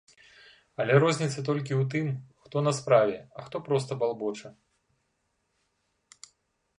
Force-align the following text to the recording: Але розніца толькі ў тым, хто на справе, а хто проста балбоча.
Але 0.83 0.93
розніца 1.03 1.43
толькі 1.49 1.73
ў 1.75 1.83
тым, 1.91 2.07
хто 2.45 2.63
на 2.67 2.73
справе, 2.79 3.17
а 3.41 3.45
хто 3.49 3.61
проста 3.67 3.99
балбоча. 4.05 4.53